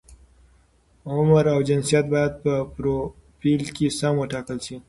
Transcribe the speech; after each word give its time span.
عمر 1.05 1.45
او 1.53 1.59
جنسیت 1.69 2.05
باید 2.13 2.33
په 2.43 2.53
فروفیل 2.73 3.61
کې 3.75 3.87
سم 3.99 4.13
وټاکل 4.19 4.57
شي. 4.65 4.75